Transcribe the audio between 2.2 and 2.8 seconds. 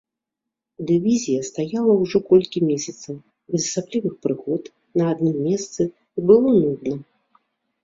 колькі